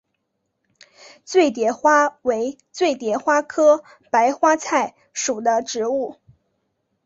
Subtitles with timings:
[1.25, 6.15] 醉蝶花为醉蝶花科白花菜属的植物。